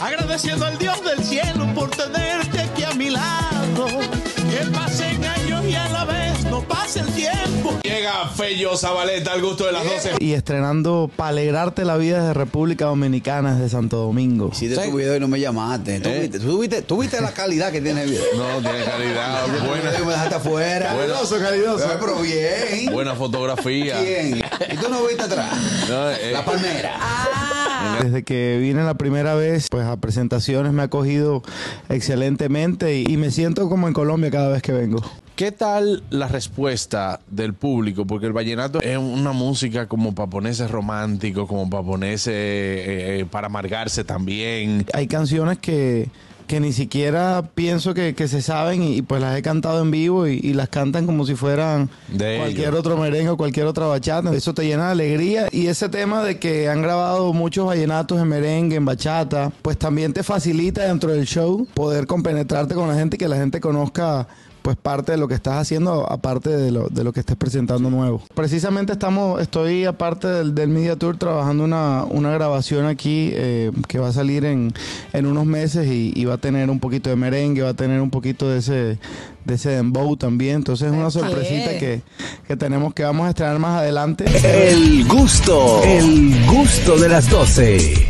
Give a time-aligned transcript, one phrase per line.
[0.00, 3.86] Agradeciendo al Dios del cielo por tenerte aquí a mi lado.
[4.50, 7.78] Que pasen años y a la vez no pase el tiempo.
[7.82, 10.14] Llega Fello Zabaleta al gusto de las 12.
[10.20, 14.50] Y estrenando para alegrarte la vida de República Dominicana desde Santo Domingo.
[14.52, 16.00] Hiciste tu video y no me llamaste.
[16.00, 16.20] ¿Tú, ¿Eh?
[16.20, 18.22] viste, tú, viste, tú viste la calidad que tiene el video.
[18.36, 19.46] No, tiene calidad.
[19.66, 20.88] Buena, me dejaste afuera.
[20.96, 21.84] Calidoso, calidoso.
[21.84, 22.92] Eh, Pero bien.
[22.92, 24.00] buena fotografía.
[24.00, 24.42] Bien.
[24.72, 25.50] ¿Y tú no viste atrás?
[25.88, 26.98] No, eh, La palmera.
[28.02, 31.42] Desde que vine la primera vez, pues a presentaciones me ha acogido
[31.88, 35.02] excelentemente y, y me siento como en Colombia cada vez que vengo.
[35.38, 38.04] ¿Qué tal la respuesta del público?
[38.04, 43.24] Porque el vallenato es una música como para ponerse romántico, como para ponerse, eh, eh,
[43.24, 44.84] para amargarse también.
[44.92, 46.08] Hay canciones que,
[46.48, 49.92] que ni siquiera pienso que, que se saben y, y, pues las he cantado en
[49.92, 52.80] vivo y, y las cantan como si fueran De cualquier ellos.
[52.80, 54.34] otro merengue o cualquier otra bachata.
[54.34, 58.26] Eso te llena de alegría y ese tema de que han grabado muchos vallenatos en
[58.28, 63.14] merengue, en bachata, pues también te facilita dentro del show poder compenetrarte con la gente
[63.14, 64.26] y que la gente conozca
[64.68, 67.88] pues parte de lo que estás haciendo aparte de lo, de lo que estés presentando
[67.88, 68.20] nuevo.
[68.34, 73.98] Precisamente estamos, estoy aparte del, del Media Tour trabajando una, una grabación aquí eh, que
[73.98, 74.74] va a salir en,
[75.14, 78.02] en unos meses y, y va a tener un poquito de merengue, va a tener
[78.02, 78.98] un poquito de ese
[79.46, 80.56] de ese dembow también.
[80.56, 82.02] Entonces es una sorpresita que,
[82.46, 84.26] que tenemos que vamos a estrenar más adelante.
[84.44, 88.06] El gusto, el gusto de las 12.